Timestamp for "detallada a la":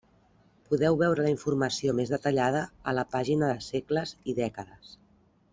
2.15-3.07